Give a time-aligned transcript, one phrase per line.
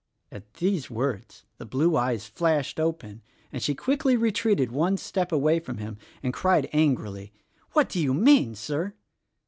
[0.31, 5.59] At these words the blue eyes flashed open, and she quickly retreated one step away
[5.59, 7.31] from him, and cried angrily,
[7.73, 8.95] "What do you mean, Sir?"